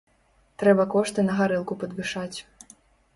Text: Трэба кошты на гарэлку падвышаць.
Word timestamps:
Трэба 0.61 0.85
кошты 0.93 1.25
на 1.27 1.35
гарэлку 1.39 1.77
падвышаць. 1.83 2.37